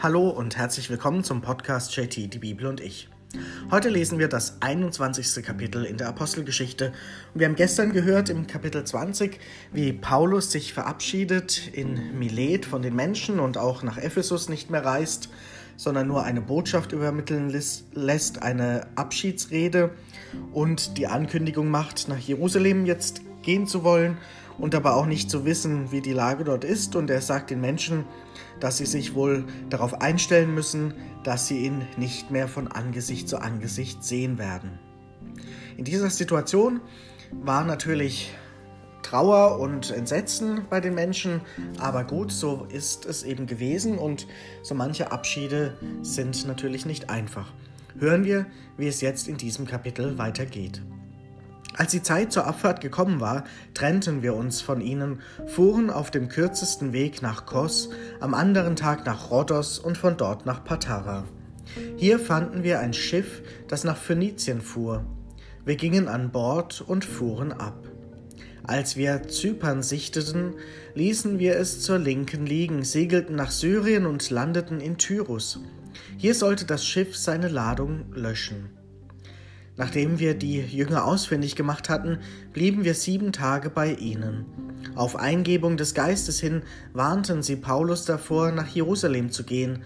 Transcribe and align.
Hallo 0.00 0.28
und 0.28 0.56
herzlich 0.56 0.90
willkommen 0.90 1.24
zum 1.24 1.40
Podcast 1.40 1.96
JT, 1.96 2.32
die 2.32 2.38
Bibel 2.38 2.68
und 2.68 2.80
ich. 2.80 3.08
Heute 3.72 3.88
lesen 3.88 4.20
wir 4.20 4.28
das 4.28 4.62
21. 4.62 5.44
Kapitel 5.44 5.84
in 5.84 5.96
der 5.96 6.06
Apostelgeschichte. 6.06 6.92
Wir 7.34 7.48
haben 7.48 7.56
gestern 7.56 7.92
gehört 7.92 8.30
im 8.30 8.46
Kapitel 8.46 8.84
20, 8.84 9.40
wie 9.72 9.92
Paulus 9.92 10.52
sich 10.52 10.72
verabschiedet 10.72 11.66
in 11.72 12.16
Milet 12.16 12.64
von 12.64 12.80
den 12.80 12.94
Menschen 12.94 13.40
und 13.40 13.58
auch 13.58 13.82
nach 13.82 13.98
Ephesus 13.98 14.48
nicht 14.48 14.70
mehr 14.70 14.84
reist, 14.84 15.30
sondern 15.74 16.06
nur 16.06 16.22
eine 16.22 16.42
Botschaft 16.42 16.92
übermitteln 16.92 17.52
lässt, 17.92 18.40
eine 18.40 18.86
Abschiedsrede 18.94 19.90
und 20.52 20.96
die 20.96 21.08
Ankündigung 21.08 21.72
macht, 21.72 22.06
nach 22.06 22.20
Jerusalem 22.20 22.86
jetzt 22.86 23.22
gehen 23.42 23.66
zu 23.66 23.82
wollen 23.82 24.16
und 24.58 24.76
aber 24.76 24.94
auch 24.94 25.06
nicht 25.06 25.28
zu 25.28 25.44
wissen, 25.44 25.90
wie 25.90 26.00
die 26.00 26.12
Lage 26.12 26.44
dort 26.44 26.64
ist. 26.64 26.96
Und 26.96 27.10
er 27.10 27.20
sagt 27.20 27.50
den 27.50 27.60
Menschen, 27.60 28.04
dass 28.60 28.78
sie 28.78 28.86
sich 28.86 29.14
wohl 29.14 29.44
darauf 29.70 30.00
einstellen 30.00 30.54
müssen, 30.54 30.94
dass 31.24 31.46
sie 31.46 31.64
ihn 31.64 31.82
nicht 31.96 32.30
mehr 32.30 32.48
von 32.48 32.68
Angesicht 32.68 33.28
zu 33.28 33.38
Angesicht 33.38 34.04
sehen 34.04 34.38
werden. 34.38 34.78
In 35.76 35.84
dieser 35.84 36.10
Situation 36.10 36.80
war 37.32 37.64
natürlich 37.64 38.32
Trauer 39.02 39.58
und 39.58 39.90
Entsetzen 39.90 40.62
bei 40.68 40.80
den 40.80 40.94
Menschen, 40.94 41.40
aber 41.78 42.04
gut, 42.04 42.32
so 42.32 42.66
ist 42.70 43.06
es 43.06 43.22
eben 43.22 43.46
gewesen 43.46 43.96
und 43.96 44.26
so 44.62 44.74
manche 44.74 45.12
Abschiede 45.12 45.78
sind 46.02 46.46
natürlich 46.46 46.84
nicht 46.84 47.08
einfach. 47.08 47.52
Hören 47.98 48.24
wir, 48.24 48.46
wie 48.76 48.86
es 48.86 49.00
jetzt 49.00 49.28
in 49.28 49.36
diesem 49.36 49.66
Kapitel 49.66 50.18
weitergeht. 50.18 50.82
Als 51.78 51.92
die 51.92 52.02
Zeit 52.02 52.32
zur 52.32 52.44
Abfahrt 52.44 52.80
gekommen 52.80 53.20
war, 53.20 53.44
trennten 53.72 54.20
wir 54.20 54.34
uns 54.34 54.60
von 54.60 54.80
ihnen, 54.80 55.20
fuhren 55.46 55.90
auf 55.90 56.10
dem 56.10 56.28
kürzesten 56.28 56.92
Weg 56.92 57.22
nach 57.22 57.46
Kos, 57.46 57.90
am 58.18 58.34
anderen 58.34 58.74
Tag 58.74 59.06
nach 59.06 59.30
Rhodos 59.30 59.78
und 59.78 59.96
von 59.96 60.16
dort 60.16 60.44
nach 60.44 60.64
Patara. 60.64 61.24
Hier 61.96 62.18
fanden 62.18 62.64
wir 62.64 62.80
ein 62.80 62.94
Schiff, 62.94 63.42
das 63.68 63.84
nach 63.84 63.96
Phönizien 63.96 64.60
fuhr. 64.60 65.06
Wir 65.64 65.76
gingen 65.76 66.08
an 66.08 66.32
Bord 66.32 66.80
und 66.80 67.04
fuhren 67.04 67.52
ab. 67.52 67.86
Als 68.64 68.96
wir 68.96 69.28
Zypern 69.28 69.84
sichteten, 69.84 70.54
ließen 70.94 71.38
wir 71.38 71.54
es 71.58 71.80
zur 71.80 72.00
Linken 72.00 72.44
liegen, 72.44 72.82
segelten 72.82 73.36
nach 73.36 73.52
Syrien 73.52 74.04
und 74.06 74.28
landeten 74.30 74.80
in 74.80 74.98
Tyrus. 74.98 75.60
Hier 76.16 76.34
sollte 76.34 76.64
das 76.64 76.84
Schiff 76.84 77.16
seine 77.16 77.46
Ladung 77.46 78.06
löschen. 78.12 78.77
Nachdem 79.78 80.18
wir 80.18 80.34
die 80.34 80.60
Jünger 80.60 81.04
ausfindig 81.04 81.54
gemacht 81.54 81.88
hatten, 81.88 82.18
blieben 82.52 82.84
wir 82.84 82.94
sieben 82.94 83.32
Tage 83.32 83.70
bei 83.70 83.92
ihnen. 83.94 84.44
Auf 84.96 85.14
Eingebung 85.14 85.76
des 85.76 85.94
Geistes 85.94 86.40
hin 86.40 86.62
warnten 86.92 87.44
sie 87.44 87.54
Paulus 87.54 88.04
davor, 88.04 88.50
nach 88.50 88.66
Jerusalem 88.66 89.30
zu 89.30 89.44
gehen. 89.44 89.82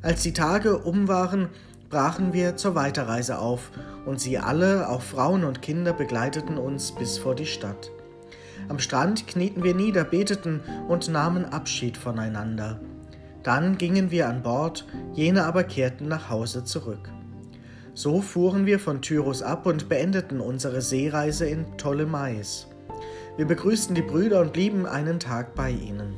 Als 0.00 0.22
die 0.22 0.32
Tage 0.32 0.78
um 0.78 1.08
waren, 1.08 1.48
brachen 1.90 2.32
wir 2.32 2.56
zur 2.56 2.76
Weiterreise 2.76 3.38
auf, 3.38 3.72
und 4.06 4.20
sie 4.20 4.38
alle, 4.38 4.88
auch 4.88 5.02
Frauen 5.02 5.42
und 5.42 5.60
Kinder, 5.60 5.92
begleiteten 5.92 6.56
uns 6.56 6.92
bis 6.92 7.18
vor 7.18 7.34
die 7.34 7.46
Stadt. 7.46 7.90
Am 8.68 8.78
Strand 8.78 9.26
knieten 9.26 9.64
wir 9.64 9.74
nieder, 9.74 10.04
beteten 10.04 10.60
und 10.88 11.08
nahmen 11.08 11.44
Abschied 11.44 11.96
voneinander. 11.96 12.80
Dann 13.42 13.76
gingen 13.76 14.12
wir 14.12 14.28
an 14.28 14.44
Bord, 14.44 14.86
jene 15.14 15.44
aber 15.44 15.64
kehrten 15.64 16.06
nach 16.06 16.30
Hause 16.30 16.62
zurück. 16.62 17.10
So 17.94 18.22
fuhren 18.22 18.64
wir 18.64 18.78
von 18.78 19.02
Tyros 19.02 19.42
ab 19.42 19.66
und 19.66 19.90
beendeten 19.90 20.40
unsere 20.40 20.80
Seereise 20.80 21.46
in 21.46 21.66
Ptolemais. 21.72 22.66
Wir 23.36 23.46
begrüßten 23.46 23.94
die 23.94 24.02
Brüder 24.02 24.40
und 24.40 24.54
blieben 24.54 24.86
einen 24.86 25.20
Tag 25.20 25.54
bei 25.54 25.70
ihnen. 25.70 26.14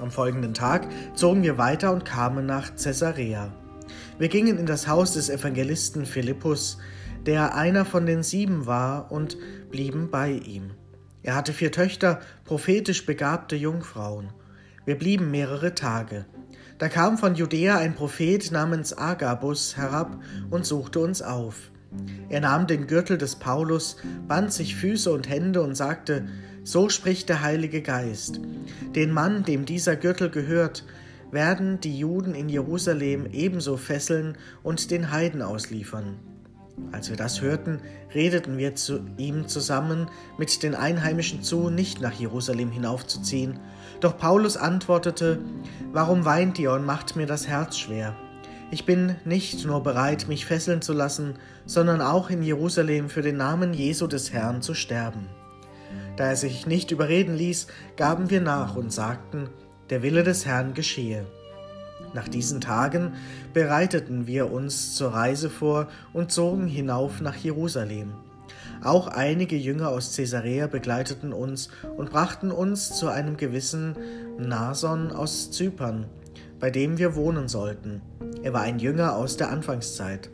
Am 0.00 0.10
folgenden 0.10 0.52
Tag 0.52 0.86
zogen 1.14 1.42
wir 1.42 1.56
weiter 1.56 1.92
und 1.92 2.04
kamen 2.04 2.44
nach 2.44 2.76
Caesarea. 2.76 3.54
Wir 4.18 4.28
gingen 4.28 4.58
in 4.58 4.66
das 4.66 4.86
Haus 4.86 5.14
des 5.14 5.30
Evangelisten 5.30 6.04
Philippus, 6.04 6.76
der 7.24 7.54
einer 7.54 7.86
von 7.86 8.04
den 8.04 8.22
sieben 8.22 8.66
war, 8.66 9.10
und 9.10 9.38
blieben 9.70 10.10
bei 10.10 10.32
ihm. 10.32 10.72
Er 11.22 11.36
hatte 11.36 11.54
vier 11.54 11.72
Töchter, 11.72 12.20
prophetisch 12.44 13.06
begabte 13.06 13.56
Jungfrauen. 13.56 14.30
Wir 14.84 14.98
blieben 14.98 15.30
mehrere 15.30 15.74
Tage. 15.74 16.26
Da 16.82 16.88
kam 16.88 17.16
von 17.16 17.36
Judäa 17.36 17.78
ein 17.78 17.94
Prophet 17.94 18.50
namens 18.50 18.98
Agabus 18.98 19.76
herab 19.76 20.18
und 20.50 20.66
suchte 20.66 20.98
uns 20.98 21.22
auf. 21.22 21.70
Er 22.28 22.40
nahm 22.40 22.66
den 22.66 22.88
Gürtel 22.88 23.18
des 23.18 23.36
Paulus, 23.36 23.98
band 24.26 24.52
sich 24.52 24.74
Füße 24.74 25.12
und 25.12 25.28
Hände 25.28 25.62
und 25.62 25.76
sagte, 25.76 26.26
So 26.64 26.88
spricht 26.88 27.28
der 27.28 27.40
Heilige 27.40 27.82
Geist. 27.82 28.40
Den 28.96 29.12
Mann, 29.12 29.44
dem 29.44 29.64
dieser 29.64 29.94
Gürtel 29.94 30.28
gehört, 30.28 30.84
werden 31.30 31.78
die 31.78 31.96
Juden 31.96 32.34
in 32.34 32.48
Jerusalem 32.48 33.26
ebenso 33.30 33.76
fesseln 33.76 34.36
und 34.64 34.90
den 34.90 35.12
Heiden 35.12 35.40
ausliefern. 35.40 36.16
Als 36.90 37.10
wir 37.10 37.16
das 37.16 37.40
hörten, 37.40 37.80
redeten 38.14 38.58
wir 38.58 38.74
zu 38.74 39.00
ihm 39.16 39.48
zusammen 39.48 40.08
mit 40.38 40.62
den 40.62 40.74
Einheimischen 40.74 41.42
zu, 41.42 41.70
nicht 41.70 42.00
nach 42.00 42.12
Jerusalem 42.12 42.70
hinaufzuziehen. 42.70 43.58
Doch 44.00 44.16
Paulus 44.16 44.56
antwortete, 44.56 45.38
Warum 45.92 46.24
weint 46.24 46.58
ihr 46.58 46.72
und 46.72 46.86
macht 46.86 47.16
mir 47.16 47.26
das 47.26 47.46
Herz 47.46 47.78
schwer? 47.78 48.16
Ich 48.70 48.86
bin 48.86 49.16
nicht 49.26 49.66
nur 49.66 49.82
bereit, 49.82 50.28
mich 50.28 50.46
fesseln 50.46 50.80
zu 50.80 50.94
lassen, 50.94 51.34
sondern 51.66 52.00
auch 52.00 52.30
in 52.30 52.42
Jerusalem 52.42 53.10
für 53.10 53.20
den 53.20 53.36
Namen 53.36 53.74
Jesu 53.74 54.06
des 54.06 54.32
Herrn 54.32 54.62
zu 54.62 54.72
sterben. 54.72 55.28
Da 56.16 56.24
er 56.28 56.36
sich 56.36 56.66
nicht 56.66 56.90
überreden 56.90 57.36
ließ, 57.36 57.66
gaben 57.96 58.30
wir 58.30 58.40
nach 58.40 58.76
und 58.76 58.90
sagten, 58.90 59.50
der 59.90 60.02
Wille 60.02 60.22
des 60.22 60.46
Herrn 60.46 60.72
geschehe. 60.72 61.26
Nach 62.14 62.28
diesen 62.28 62.60
Tagen 62.60 63.12
bereiteten 63.54 64.26
wir 64.26 64.52
uns 64.52 64.94
zur 64.94 65.14
Reise 65.14 65.48
vor 65.48 65.88
und 66.12 66.30
zogen 66.30 66.66
hinauf 66.66 67.20
nach 67.20 67.36
Jerusalem. 67.36 68.12
Auch 68.82 69.06
einige 69.06 69.56
Jünger 69.56 69.88
aus 69.88 70.16
Caesarea 70.16 70.66
begleiteten 70.66 71.32
uns 71.32 71.68
und 71.96 72.10
brachten 72.10 72.50
uns 72.50 72.90
zu 72.96 73.08
einem 73.08 73.36
gewissen 73.36 73.96
Nason 74.38 75.12
aus 75.12 75.50
Zypern, 75.50 76.06
bei 76.58 76.70
dem 76.70 76.98
wir 76.98 77.14
wohnen 77.14 77.48
sollten. 77.48 78.02
Er 78.42 78.52
war 78.52 78.62
ein 78.62 78.78
Jünger 78.78 79.16
aus 79.16 79.36
der 79.36 79.50
Anfangszeit. 79.50 80.30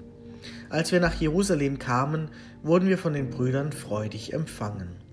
Als 0.70 0.92
wir 0.92 1.00
nach 1.00 1.14
Jerusalem 1.14 1.78
kamen, 1.78 2.30
wurden 2.62 2.88
wir 2.88 2.98
von 2.98 3.12
den 3.12 3.30
Brüdern 3.30 3.72
freudig 3.72 4.32
empfangen. 4.32 5.07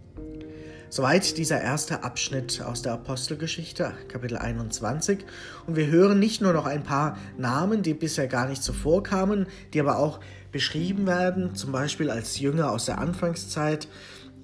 Soweit 0.89 1.37
dieser 1.37 1.61
erste 1.61 2.03
Abschnitt 2.03 2.61
aus 2.61 2.81
der 2.81 2.93
Apostelgeschichte, 2.93 3.93
Kapitel 4.07 4.37
21. 4.37 5.25
Und 5.65 5.75
wir 5.75 5.87
hören 5.87 6.19
nicht 6.19 6.41
nur 6.41 6.53
noch 6.53 6.65
ein 6.65 6.83
paar 6.83 7.17
Namen, 7.37 7.81
die 7.81 7.93
bisher 7.93 8.27
gar 8.27 8.47
nicht 8.47 8.63
so 8.63 8.71
vorkamen, 8.71 9.47
die 9.73 9.79
aber 9.79 9.97
auch 9.97 10.19
beschrieben 10.51 11.07
werden, 11.07 11.55
zum 11.55 11.71
Beispiel 11.71 12.09
als 12.09 12.39
Jünger 12.39 12.71
aus 12.71 12.85
der 12.85 12.99
Anfangszeit. 12.99 13.87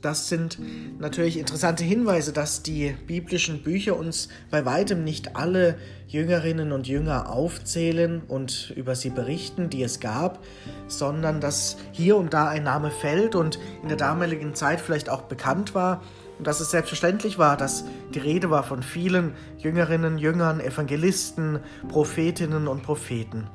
Das 0.02 0.30
sind 0.30 0.58
natürlich 1.00 1.38
interessante 1.38 1.84
Hinweise, 1.84 2.34
dass 2.34 2.64
die 2.64 2.96
biblischen 3.06 3.62
Bücher 3.62 3.96
uns 3.96 4.30
bei 4.50 4.66
weitem 4.66 5.04
nicht 5.04 5.36
alle 5.36 5.78
Jüngerinnen 6.08 6.72
und 6.72 6.88
Jünger 6.88 7.32
aufzählen 7.32 8.24
und 8.28 8.74
über 8.76 8.96
sie 8.96 9.12
berichten, 9.12 9.70
die 9.70 9.84
es 9.84 10.00
gab, 10.00 10.44
sondern 10.88 11.40
dass 11.40 11.78
hier 11.92 12.18
und 12.18 12.34
da 12.34 12.48
ein 12.48 12.64
Name 12.64 12.90
fällt 12.90 13.36
und 13.36 13.60
in 13.84 13.90
der 13.90 13.98
damaligen 13.98 14.56
Zeit 14.56 14.82
vielleicht 14.82 15.08
auch 15.08 15.22
bekannt 15.22 15.76
war 15.76 16.02
und 16.40 16.48
dass 16.48 16.62
es 16.62 16.72
selbstverständlich 16.72 17.38
war, 17.38 17.56
dass 17.56 17.86
die 18.16 18.20
Rede 18.20 18.50
war 18.50 18.64
von 18.64 18.82
vielen 18.82 19.36
Jüngerinnen, 19.60 20.18
Jüngern, 20.18 20.60
Evangelisten, 20.62 21.60
Prophetinnen 21.90 22.68
und 22.68 22.82
Propheten. 22.82 23.46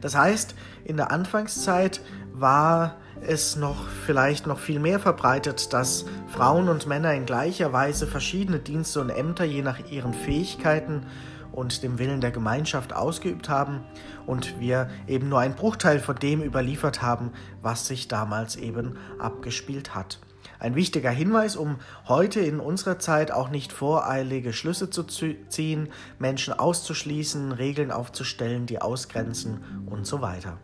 Das 0.00 0.14
heißt, 0.14 0.54
in 0.84 0.96
der 0.96 1.10
Anfangszeit 1.10 2.00
war 2.32 2.99
es 3.26 3.56
noch 3.56 3.86
vielleicht 4.06 4.46
noch 4.46 4.58
viel 4.58 4.80
mehr 4.80 4.98
verbreitet, 4.98 5.72
dass 5.72 6.04
Frauen 6.28 6.68
und 6.68 6.86
Männer 6.86 7.14
in 7.14 7.26
gleicher 7.26 7.72
Weise 7.72 8.06
verschiedene 8.06 8.58
Dienste 8.58 9.00
und 9.00 9.10
Ämter 9.10 9.44
je 9.44 9.62
nach 9.62 9.90
ihren 9.90 10.14
Fähigkeiten 10.14 11.06
und 11.52 11.82
dem 11.82 11.98
Willen 11.98 12.20
der 12.20 12.30
Gemeinschaft 12.30 12.92
ausgeübt 12.92 13.48
haben 13.48 13.80
und 14.26 14.58
wir 14.60 14.88
eben 15.06 15.28
nur 15.28 15.40
einen 15.40 15.54
Bruchteil 15.54 15.98
von 15.98 16.16
dem 16.16 16.42
überliefert 16.42 17.02
haben, 17.02 17.32
was 17.62 17.86
sich 17.86 18.08
damals 18.08 18.56
eben 18.56 18.96
abgespielt 19.18 19.94
hat. 19.94 20.20
Ein 20.58 20.74
wichtiger 20.74 21.10
Hinweis, 21.10 21.56
um 21.56 21.76
heute 22.06 22.40
in 22.40 22.60
unserer 22.60 22.98
Zeit 22.98 23.32
auch 23.32 23.48
nicht 23.48 23.72
voreilige 23.72 24.52
Schlüsse 24.52 24.90
zu 24.90 25.04
ziehen, 25.04 25.88
Menschen 26.18 26.52
auszuschließen, 26.52 27.52
Regeln 27.52 27.90
aufzustellen, 27.90 28.66
die 28.66 28.80
ausgrenzen 28.80 29.86
und 29.86 30.06
so 30.06 30.20
weiter. 30.20 30.58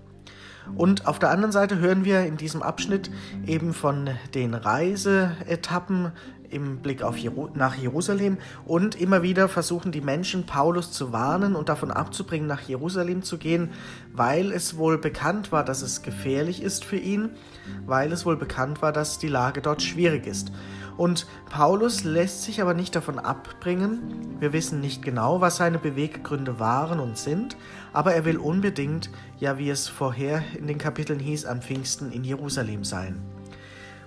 Und 0.75 1.07
auf 1.07 1.19
der 1.19 1.31
anderen 1.31 1.53
Seite 1.53 1.79
hören 1.79 2.05
wir 2.05 2.21
in 2.27 2.37
diesem 2.37 2.63
Abschnitt 2.63 3.11
eben 3.47 3.73
von 3.73 4.11
den 4.35 4.55
Reiseetappen 4.55 6.13
im 6.51 6.79
Blick 6.79 7.03
auf 7.03 7.17
Jeru 7.17 7.49
nach 7.55 7.75
Jerusalem 7.75 8.39
und 8.65 9.01
immer 9.01 9.23
wieder 9.23 9.49
versuchen 9.49 9.93
die 9.93 10.01
Menschen 10.01 10.47
Paulus 10.47 10.93
zu 10.93 11.13
warnen 11.13 11.57
und 11.57 11.69
davon 11.69 11.91
abzubringen, 11.91 12.47
nach 12.47 12.63
Jerusalem 12.63 13.23
zu 13.23 13.39
gehen, 13.39 13.71
weil 14.13 14.53
es 14.53 14.77
wohl 14.77 14.99
bekannt 14.99 15.53
war, 15.53 15.65
dass 15.65 15.83
es 15.83 16.03
gefährlich 16.03 16.63
ist 16.63 16.85
für 16.85 16.97
ihn, 16.97 17.31
weil 17.85 18.13
es 18.13 18.25
wohl 18.25 18.37
bekannt 18.37 18.83
war, 18.83 18.93
dass 18.93 19.19
die 19.19 19.29
Lage 19.29 19.61
dort 19.61 19.83
schwierig 19.83 20.27
ist. 20.27 20.53
Und 20.97 21.27
Paulus 21.51 22.05
lässt 22.05 22.43
sich 22.43 22.63
aber 22.63 22.73
nicht 22.73 22.97
davon 22.97 23.19
abbringen. 23.19 24.37
Wir 24.41 24.53
wissen 24.53 24.81
nicht 24.81 25.03
genau, 25.03 25.41
was 25.41 25.57
seine 25.57 25.79
Beweggründe 25.79 26.59
waren 26.59 27.01
und 27.01 27.19
sind, 27.19 27.57
aber 27.93 28.15
er 28.15 28.25
will 28.25 28.39
unbedingt, 28.39 29.11
ja 29.39 29.59
wie 29.59 29.69
es 29.69 29.89
vorher 29.89 30.43
in 30.59 30.67
den 30.67 30.79
Kapiteln 30.79 31.21
hieß, 31.21 31.45
am 31.45 31.61
Pfingsten 31.61 32.13
in 32.13 32.25
Jerusalem 32.25 32.85
sein. 32.85 33.23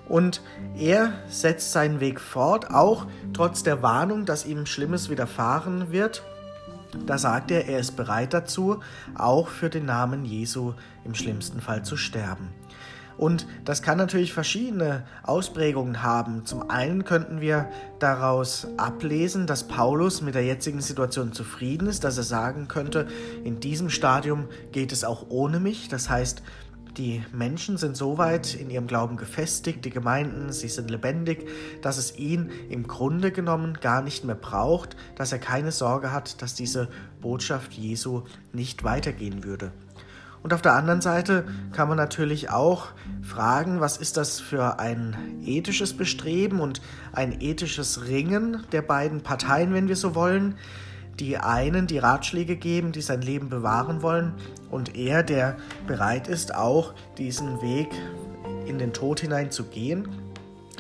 Und 0.08 0.42
er 0.76 1.14
setzt 1.28 1.72
seinen 1.72 2.00
Weg 2.00 2.20
fort, 2.20 2.72
auch 2.72 3.06
trotz 3.34 3.62
der 3.62 3.84
Warnung, 3.84 4.26
dass 4.26 4.46
ihm 4.46 4.66
Schlimmes 4.66 5.12
widerfahren 5.12 5.92
wird. 5.92 6.24
Da 7.06 7.20
sagt 7.20 7.52
er, 7.52 7.68
er 7.68 7.80
ist 7.80 7.96
bereit 7.96 8.34
dazu, 8.34 8.80
auch 9.14 9.48
für 9.48 9.70
den 9.70 9.86
Namen 9.86 10.26
Jesu 10.26 10.74
im 11.06 11.14
schlimmsten 11.14 11.62
Fall 11.62 11.86
zu 11.86 11.96
sterben. 11.96 12.50
Und 13.20 13.46
das 13.66 13.82
kann 13.82 13.98
natürlich 13.98 14.32
verschiedene 14.32 15.04
Ausprägungen 15.24 16.04
haben. 16.04 16.46
Zum 16.46 16.70
einen 16.70 17.04
könnten 17.04 17.42
wir 17.42 17.68
daraus 18.00 18.66
ablesen, 18.78 19.46
dass 19.46 19.68
Paulus 19.68 20.22
mit 20.22 20.36
der 20.36 20.46
jetzigen 20.46 20.80
Situation 20.80 21.34
zufrieden 21.34 21.88
ist, 21.88 22.06
dass 22.06 22.16
er 22.16 22.24
sagen 22.24 22.70
könnte, 22.70 23.08
in 23.44 23.60
diesem 23.60 23.90
Stadium 23.90 24.48
geht 24.72 24.94
es 24.94 25.04
auch 25.04 25.26
ohne 25.28 25.60
mich. 25.60 25.90
Das 25.90 26.10
heißt, 26.10 26.42
die 26.98 27.22
Menschen 27.34 27.78
sind 27.78 27.98
so 27.98 28.18
weit 28.18 28.56
in 28.56 28.70
ihrem 28.70 28.88
Glauben 28.88 29.18
gefestigt, 29.18 29.84
die 29.84 29.90
Gemeinden, 29.90 30.54
sie 30.54 30.70
sind 30.70 30.90
lebendig, 30.90 31.46
dass 31.82 31.98
es 31.98 32.18
ihn 32.18 32.50
im 32.70 32.88
Grunde 32.88 33.32
genommen 33.32 33.80
gar 33.82 34.02
nicht 34.02 34.24
mehr 34.24 34.36
braucht, 34.36 34.96
dass 35.16 35.34
er 35.34 35.40
keine 35.40 35.74
Sorge 35.74 36.14
hat, 36.14 36.42
dass 36.42 36.56
diese 36.56 36.88
Botschaft 37.20 37.74
Jesu 37.74 38.24
nicht 38.54 38.86
weitergehen 38.86 39.44
würde. 39.44 39.74
Und 40.42 40.54
auf 40.54 40.62
der 40.62 40.74
anderen 40.74 41.02
Seite 41.02 41.46
kann 41.74 41.88
man 41.88 41.98
natürlich 41.98 42.50
auch 42.50 42.88
fragen, 43.22 43.82
was 43.82 43.98
ist 43.98 44.18
das 44.18 44.40
für 44.40 44.80
ein 44.80 45.16
ethisches 45.44 45.94
Bestreben 45.96 46.60
und 46.60 46.82
ein 47.12 47.42
ethisches 47.42 48.08
Ringen 48.08 48.64
der 48.72 48.82
beiden 48.82 49.22
Parteien, 49.22 49.74
wenn 49.74 49.88
wir 49.88 49.96
so 49.96 50.16
wollen. 50.16 50.56
Die 51.20 51.38
einen, 51.38 51.88
die 51.88 51.98
Ratschläge 51.98 52.56
geben, 52.56 52.94
die 52.94 53.02
sein 53.02 53.22
Leben 53.22 53.50
bewahren 53.50 54.02
wollen, 54.02 54.34
und 54.72 54.96
er, 54.96 55.24
der 55.24 55.58
bereit 55.86 56.30
ist, 56.30 56.56
auch 56.56 56.94
diesen 57.18 57.62
Weg 57.62 57.90
in 58.66 58.78
den 58.78 58.94
Tod 58.94 59.20
hinein 59.20 59.52
zu 59.52 59.66
gehen 59.66 60.08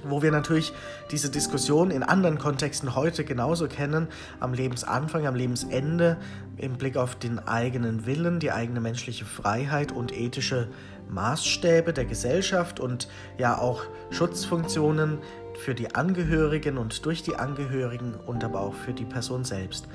wo 0.06 0.22
wir 0.22 0.32
natürlich 0.32 0.74
diese 1.12 1.30
Diskussion 1.30 1.92
in 1.92 2.04
anderen 2.04 2.38
Kontexten 2.38 2.96
heute 2.96 3.24
genauso 3.24 3.68
kennen, 3.68 4.08
am 4.40 4.54
Lebensanfang, 4.54 5.26
am 5.28 5.36
Lebensende, 5.36 6.18
im 6.58 6.74
Blick 6.74 6.98
auf 6.98 7.16
den 7.16 7.40
eigenen 7.40 8.06
Willen, 8.06 8.40
die 8.40 8.52
eigene 8.52 8.80
menschliche 8.80 9.26
Freiheit 9.26 9.92
und 9.92 10.16
ethische 10.16 10.68
Maßstäbe 11.10 11.94
der 11.94 12.06
Gesellschaft 12.06 12.80
und 12.80 13.08
ja 13.38 13.58
auch 13.58 13.84
Schutzfunktionen 14.12 15.20
für 15.60 15.76
die 15.76 15.96
Angehörigen 15.96 16.78
und 16.78 17.06
durch 17.06 17.24
die 17.24 17.36
Angehörigen 17.36 18.14
und 18.14 18.44
aber 18.44 18.62
auch 18.62 18.74
für 18.74 18.94
die 18.94 19.06
Person 19.06 19.44
selbst. 19.44 19.88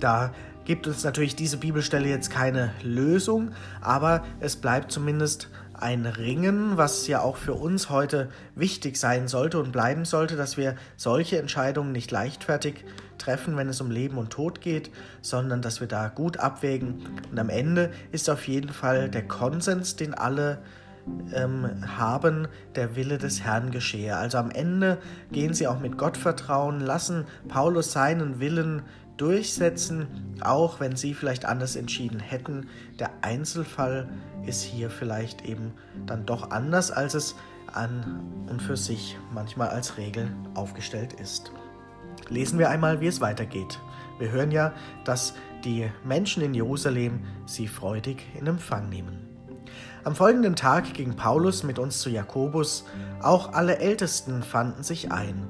Da 0.00 0.32
gibt 0.64 0.86
uns 0.86 1.04
natürlich 1.04 1.36
diese 1.36 1.58
Bibelstelle 1.58 2.08
jetzt 2.08 2.30
keine 2.30 2.72
Lösung, 2.82 3.50
aber 3.80 4.24
es 4.40 4.56
bleibt 4.56 4.92
zumindest 4.92 5.48
ein 5.84 6.06
Ringen, 6.06 6.78
was 6.78 7.06
ja 7.08 7.20
auch 7.20 7.36
für 7.36 7.52
uns 7.52 7.90
heute 7.90 8.30
wichtig 8.54 8.96
sein 8.96 9.28
sollte 9.28 9.58
und 9.58 9.70
bleiben 9.70 10.06
sollte, 10.06 10.34
dass 10.34 10.56
wir 10.56 10.76
solche 10.96 11.38
Entscheidungen 11.38 11.92
nicht 11.92 12.10
leichtfertig 12.10 12.86
treffen, 13.18 13.58
wenn 13.58 13.68
es 13.68 13.82
um 13.82 13.90
Leben 13.90 14.16
und 14.16 14.30
Tod 14.30 14.62
geht, 14.62 14.90
sondern 15.20 15.60
dass 15.60 15.80
wir 15.80 15.86
da 15.86 16.08
gut 16.08 16.38
abwägen. 16.38 17.04
Und 17.30 17.38
am 17.38 17.50
Ende 17.50 17.90
ist 18.12 18.30
auf 18.30 18.48
jeden 18.48 18.70
Fall 18.70 19.10
der 19.10 19.28
Konsens, 19.28 19.94
den 19.94 20.14
alle 20.14 20.62
ähm, 21.34 21.68
haben, 21.98 22.48
der 22.76 22.96
Wille 22.96 23.18
des 23.18 23.42
Herrn 23.42 23.70
geschehe. 23.70 24.16
Also 24.16 24.38
am 24.38 24.50
Ende 24.50 24.96
gehen 25.32 25.52
sie 25.52 25.66
auch 25.66 25.80
mit 25.80 25.98
Gottvertrauen, 25.98 26.80
lassen 26.80 27.26
Paulus 27.46 27.92
seinen 27.92 28.40
Willen 28.40 28.82
durchsetzen, 29.16 30.36
auch 30.40 30.80
wenn 30.80 30.96
sie 30.96 31.14
vielleicht 31.14 31.44
anders 31.44 31.76
entschieden 31.76 32.20
hätten. 32.20 32.68
Der 32.98 33.10
Einzelfall 33.22 34.08
ist 34.46 34.62
hier 34.62 34.90
vielleicht 34.90 35.44
eben 35.44 35.72
dann 36.06 36.26
doch 36.26 36.50
anders, 36.50 36.90
als 36.90 37.14
es 37.14 37.36
an 37.72 38.20
und 38.48 38.62
für 38.62 38.76
sich 38.76 39.16
manchmal 39.32 39.68
als 39.68 39.96
Regel 39.96 40.28
aufgestellt 40.54 41.12
ist. 41.14 41.52
Lesen 42.28 42.58
wir 42.58 42.70
einmal, 42.70 43.00
wie 43.00 43.06
es 43.06 43.20
weitergeht. 43.20 43.78
Wir 44.18 44.30
hören 44.30 44.50
ja, 44.50 44.72
dass 45.04 45.34
die 45.64 45.90
Menschen 46.04 46.42
in 46.42 46.54
Jerusalem 46.54 47.20
sie 47.46 47.66
freudig 47.66 48.22
in 48.38 48.46
Empfang 48.46 48.88
nehmen. 48.88 49.28
Am 50.04 50.14
folgenden 50.14 50.54
Tag 50.54 50.92
ging 50.92 51.16
Paulus 51.16 51.62
mit 51.62 51.78
uns 51.78 52.00
zu 52.00 52.10
Jakobus, 52.10 52.84
auch 53.22 53.54
alle 53.54 53.78
Ältesten 53.78 54.42
fanden 54.42 54.82
sich 54.82 55.10
ein. 55.10 55.48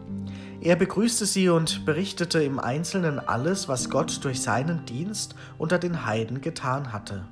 Er 0.65 0.77
begrüßte 0.77 1.27
sie 1.27 1.51
und 1.51 1.85
berichtete 1.85 2.43
im 2.43 2.59
Einzelnen 2.59 3.19
alles, 3.19 3.69
was 3.69 3.91
Gott 3.91 4.25
durch 4.25 4.41
seinen 4.41 4.87
Dienst 4.87 5.35
unter 5.59 5.79
den 5.79 6.07
Heiden 6.07 6.41
getan 6.41 6.91
hatte. 6.91 7.27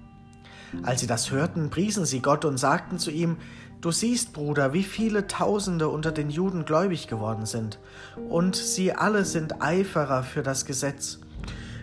Als 0.83 1.01
sie 1.01 1.07
das 1.07 1.31
hörten, 1.31 1.71
priesen 1.71 2.05
sie 2.05 2.21
Gott 2.21 2.45
und 2.45 2.59
sagten 2.59 2.99
zu 2.99 3.11
ihm, 3.11 3.39
Du 3.81 3.91
siehst, 3.91 4.35
Bruder, 4.35 4.75
wie 4.75 4.85
viele 4.85 5.27
Tausende 5.27 5.89
unter 5.89 6.13
den 6.13 6.29
Juden 6.29 6.67
gläubig 6.67 7.09
geworden 7.09 7.47
sind, 7.47 7.81
und 8.29 8.55
sie 8.55 8.93
alle 8.93 9.25
sind 9.25 9.63
Eiferer 9.63 10.23
für 10.23 10.43
das 10.43 10.67
Gesetz. 10.67 11.19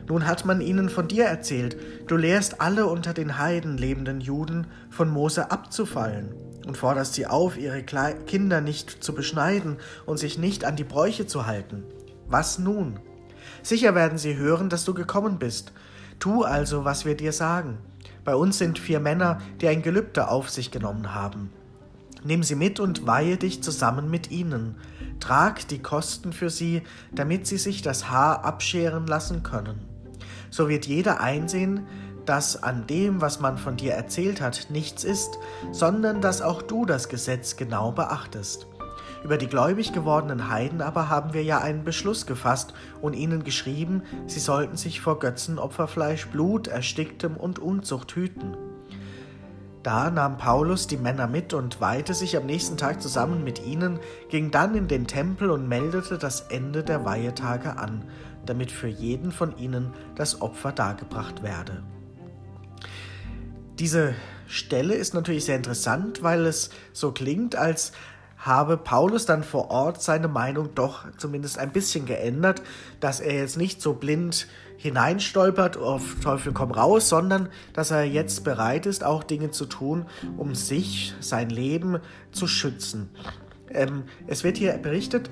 Nun 0.08 0.28
hat 0.28 0.46
man 0.46 0.62
ihnen 0.62 0.88
von 0.88 1.08
dir 1.08 1.26
erzählt, 1.26 1.76
du 2.08 2.16
lehrst 2.16 2.62
alle 2.62 2.86
unter 2.86 3.16
den 3.16 3.40
Heiden 3.40 3.78
lebenden 3.78 4.22
Juden 4.22 4.68
von 4.92 5.10
Mose 5.10 5.50
abzufallen 5.52 6.30
und 6.66 6.78
forderst 6.78 7.14
sie 7.14 7.26
auf, 7.26 7.58
ihre 7.58 7.84
Kinder 7.84 8.62
nicht 8.62 9.04
zu 9.04 9.14
beschneiden 9.14 9.78
und 10.06 10.18
sich 10.18 10.38
nicht 10.38 10.66
an 10.66 10.76
die 10.76 10.84
Bräuche 10.84 11.26
zu 11.26 11.46
halten. 11.46 11.84
Was 12.28 12.60
nun? 12.60 13.00
Sicher 13.64 13.96
werden 13.96 14.18
sie 14.18 14.38
hören, 14.38 14.70
dass 14.70 14.86
du 14.86 14.94
gekommen 14.94 15.40
bist. 15.40 15.74
Tu 16.20 16.44
also, 16.44 16.86
was 16.86 17.06
wir 17.06 17.16
dir 17.16 17.34
sagen. 17.34 17.78
Bei 18.24 18.36
uns 18.36 18.58
sind 18.58 18.78
vier 18.78 19.00
Männer, 19.00 19.40
die 19.62 19.68
ein 19.68 19.82
Gelübde 19.82 20.28
auf 20.28 20.50
sich 20.50 20.72
genommen 20.72 21.14
haben. 21.14 21.52
Nimm 22.24 22.44
sie 22.44 22.56
mit 22.56 22.80
und 22.80 23.08
weihe 23.08 23.38
dich 23.38 23.64
zusammen 23.64 24.10
mit 24.10 24.30
ihnen. 24.30 24.76
Trag 25.20 25.68
die 25.68 25.82
Kosten 25.82 26.34
für 26.34 26.50
sie, 26.50 26.84
damit 27.14 27.48
sie 27.48 27.58
sich 27.58 27.82
das 27.82 28.10
Haar 28.10 28.44
abscheren 28.44 29.08
lassen 29.08 29.42
können. 29.44 29.80
So 30.50 30.68
wird 30.68 30.86
jeder 30.86 31.22
einsehen, 31.22 31.88
dass 32.30 32.62
an 32.62 32.86
dem, 32.86 33.22
was 33.22 33.40
man 33.40 33.58
von 33.58 33.76
dir 33.76 33.94
erzählt 33.94 34.40
hat, 34.40 34.68
nichts 34.70 35.04
ist, 35.04 35.40
sondern 35.72 36.22
dass 36.22 36.44
auch 36.44 36.62
du 36.62 36.86
das 36.86 37.10
Gesetz 37.10 37.56
genau 37.56 37.92
beachtest. 37.92 38.68
Über 39.24 39.40
die 39.40 39.48
gläubig 39.48 39.94
gewordenen 39.94 40.48
Heiden 40.48 40.82
aber 40.82 41.10
haben 41.10 41.34
wir 41.34 41.42
ja 41.44 41.58
einen 41.58 41.84
Beschluss 41.84 42.28
gefasst 42.28 42.76
und 43.02 43.16
ihnen 43.16 43.44
geschrieben, 43.44 44.04
sie 44.28 44.40
sollten 44.40 44.78
sich 44.78 45.02
vor 45.02 45.18
Götzenopferfleisch, 45.18 46.28
Blut, 46.28 46.68
Ersticktem 46.68 47.36
und 47.36 47.58
Unzucht 47.58 48.12
hüten. 48.12 48.56
Da 49.82 50.12
nahm 50.12 50.38
Paulus 50.38 50.86
die 50.86 50.98
Männer 50.98 51.26
mit 51.26 51.56
und 51.56 51.82
weihte 51.82 52.14
sich 52.14 52.38
am 52.38 52.46
nächsten 52.46 52.78
Tag 52.78 53.02
zusammen 53.02 53.44
mit 53.44 53.66
ihnen, 53.66 54.00
ging 54.30 54.52
dann 54.52 54.76
in 54.76 54.88
den 54.88 55.08
Tempel 55.08 55.50
und 55.50 55.68
meldete 55.68 56.20
das 56.20 56.42
Ende 56.42 56.84
der 56.84 57.06
Weihetage 57.06 57.76
an, 57.80 58.04
damit 58.46 58.72
für 58.72 58.88
jeden 58.88 59.32
von 59.32 59.58
ihnen 59.58 59.94
das 60.14 60.44
Opfer 60.44 60.72
dargebracht 60.72 61.42
werde. 61.42 61.82
Diese 63.80 64.14
Stelle 64.48 64.94
ist 64.94 65.14
natürlich 65.14 65.46
sehr 65.46 65.56
interessant, 65.56 66.22
weil 66.22 66.46
es 66.46 66.70
so 66.92 67.14
klingt, 67.14 67.56
als 67.56 67.94
habe 68.38 68.78
Paulus 68.78 69.26
dann 69.26 69.44
vor 69.44 69.70
Ort 69.70 70.02
seine 70.02 70.28
Meinung 70.28 70.74
doch 70.76 71.06
zumindest 71.18 71.58
ein 71.58 71.72
bisschen 71.72 72.06
geändert, 72.06 72.62
dass 73.00 73.20
er 73.20 73.36
jetzt 73.36 73.58
nicht 73.58 73.82
so 73.82 73.94
blind 73.94 74.48
hineinstolpert 74.78 75.78
auf 75.78 76.16
Teufel 76.22 76.54
komm 76.54 76.72
raus, 76.72 77.10
sondern 77.10 77.50
dass 77.74 77.92
er 77.92 78.04
jetzt 78.04 78.44
bereit 78.46 78.86
ist, 78.86 79.04
auch 79.04 79.24
Dinge 79.24 79.52
zu 79.52 79.66
tun, 79.66 80.06
um 80.38 80.56
sich, 80.56 81.14
sein 81.20 81.50
Leben 81.50 82.00
zu 82.32 82.48
schützen. 82.48 83.10
Ähm, 83.70 84.04
es 84.28 84.44
wird 84.44 84.58
hier 84.58 84.74
berichtet 84.74 85.30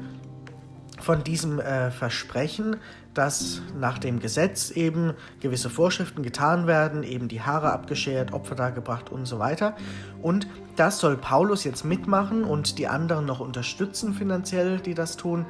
von 1.00 1.24
diesem 1.24 1.60
äh, 1.60 1.92
Versprechen, 1.92 2.78
dass 3.18 3.62
nach 3.80 3.98
dem 3.98 4.20
Gesetz 4.20 4.70
eben 4.70 5.14
gewisse 5.40 5.70
Vorschriften 5.70 6.22
getan 6.22 6.68
werden, 6.68 7.04
eben 7.04 7.28
die 7.28 7.42
Haare 7.42 7.72
abgeschert, 7.72 8.32
Opfer 8.32 8.56
dargebracht 8.56 9.12
und 9.12 9.26
so 9.26 9.40
weiter. 9.40 9.76
Und 10.22 10.48
das 10.76 11.00
soll 11.00 11.18
Paulus 11.18 11.64
jetzt 11.64 11.84
mitmachen 11.84 12.44
und 12.44 12.78
die 12.78 12.88
anderen 12.88 13.26
noch 13.26 13.40
unterstützen 13.40 14.14
finanziell, 14.14 14.80
die 14.80 14.94
das 14.94 15.18
tun, 15.18 15.46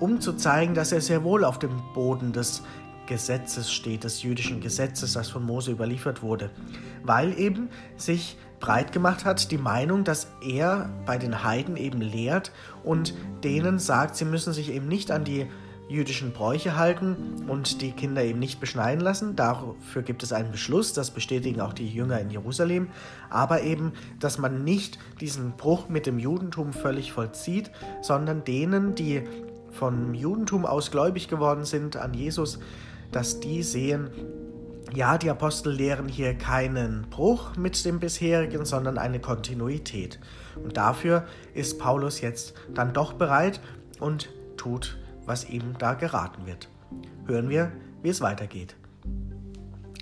um 0.00 0.20
zu 0.20 0.32
zeigen, 0.32 0.74
dass 0.74 0.90
er 0.90 1.00
sehr 1.00 1.22
wohl 1.22 1.44
auf 1.44 1.58
dem 1.58 1.70
Boden 1.94 2.32
des 2.32 2.62
Gesetzes 3.06 3.72
steht, 3.72 4.04
des 4.04 4.22
jüdischen 4.22 4.60
Gesetzes, 4.60 5.12
das 5.12 5.30
von 5.30 5.44
Mose 5.44 5.70
überliefert 5.70 6.22
wurde, 6.22 6.50
weil 7.04 7.38
eben 7.38 7.68
sich 7.96 8.36
breit 8.58 8.92
gemacht 8.92 9.24
hat 9.24 9.50
die 9.50 9.58
Meinung, 9.58 10.04
dass 10.04 10.28
er 10.40 10.88
bei 11.04 11.18
den 11.18 11.44
Heiden 11.44 11.76
eben 11.76 12.00
lehrt 12.00 12.52
und 12.84 13.12
denen 13.42 13.78
sagt, 13.78 14.16
sie 14.16 14.24
müssen 14.24 14.52
sich 14.52 14.72
eben 14.72 14.88
nicht 14.88 15.10
an 15.10 15.24
die 15.24 15.46
jüdischen 15.92 16.32
Bräuche 16.32 16.76
halten 16.76 17.44
und 17.48 17.82
die 17.82 17.92
Kinder 17.92 18.22
eben 18.24 18.38
nicht 18.38 18.60
beschneiden 18.60 19.00
lassen. 19.00 19.36
Dafür 19.36 20.02
gibt 20.02 20.22
es 20.22 20.32
einen 20.32 20.50
Beschluss, 20.50 20.92
das 20.92 21.10
bestätigen 21.10 21.60
auch 21.60 21.72
die 21.72 21.88
Jünger 21.88 22.20
in 22.20 22.30
Jerusalem, 22.30 22.88
aber 23.30 23.62
eben, 23.62 23.92
dass 24.18 24.38
man 24.38 24.64
nicht 24.64 24.98
diesen 25.20 25.52
Bruch 25.52 25.88
mit 25.88 26.06
dem 26.06 26.18
Judentum 26.18 26.72
völlig 26.72 27.12
vollzieht, 27.12 27.70
sondern 28.00 28.44
denen, 28.44 28.94
die 28.94 29.22
vom 29.70 30.14
Judentum 30.14 30.66
aus 30.66 30.90
gläubig 30.90 31.28
geworden 31.28 31.64
sind 31.64 31.96
an 31.96 32.14
Jesus, 32.14 32.58
dass 33.10 33.40
die 33.40 33.62
sehen, 33.62 34.10
ja, 34.94 35.16
die 35.16 35.30
Apostel 35.30 35.72
lehren 35.72 36.08
hier 36.08 36.34
keinen 36.34 37.06
Bruch 37.08 37.56
mit 37.56 37.82
dem 37.84 37.98
bisherigen, 37.98 38.64
sondern 38.64 38.98
eine 38.98 39.20
Kontinuität. 39.20 40.18
Und 40.62 40.76
dafür 40.76 41.24
ist 41.54 41.78
Paulus 41.78 42.20
jetzt 42.20 42.54
dann 42.74 42.92
doch 42.92 43.14
bereit 43.14 43.60
und 44.00 44.28
tut, 44.56 44.98
was 45.26 45.48
ihm 45.48 45.74
da 45.78 45.94
geraten 45.94 46.46
wird. 46.46 46.68
Hören 47.26 47.48
wir, 47.48 47.72
wie 48.02 48.08
es 48.08 48.20
weitergeht. 48.20 48.76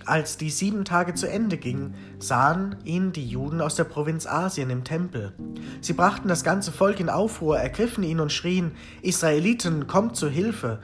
Als 0.07 0.39
die 0.39 0.51
sieben 0.51 0.85
Tage 0.85 1.15
zu 1.15 1.29
Ende 1.29 1.57
gingen, 1.57 1.95
sahen 2.19 2.77
ihn 2.85 3.13
die 3.13 3.27
Juden 3.27 3.61
aus 3.61 3.75
der 3.75 3.85
Provinz 3.85 4.27
Asien 4.27 4.71
im 4.71 4.83
Tempel. 4.83 5.35
Sie 5.83 5.93
brachten 5.93 6.27
das 6.27 6.43
ganze 6.43 6.73
Volk 6.73 7.01
in 7.01 7.11
Aufruhr, 7.11 7.59
ergriffen 7.59 8.03
ihn 8.03 8.19
und 8.19 8.33
schrien, 8.33 8.73
Israeliten, 9.03 9.87
kommt 9.87 10.17
zu 10.17 10.29
Hilfe. 10.29 10.81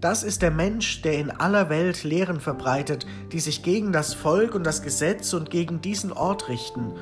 Das 0.00 0.22
ist 0.22 0.42
der 0.42 0.50
Mensch, 0.50 1.02
der 1.02 1.18
in 1.18 1.30
aller 1.30 1.68
Welt 1.68 2.02
Lehren 2.02 2.40
verbreitet, 2.40 3.06
die 3.30 3.40
sich 3.40 3.62
gegen 3.62 3.92
das 3.92 4.14
Volk 4.14 4.54
und 4.54 4.64
das 4.64 4.82
Gesetz 4.82 5.32
und 5.32 5.50
gegen 5.50 5.80
diesen 5.80 6.12
Ort 6.12 6.48
richten. 6.48 6.92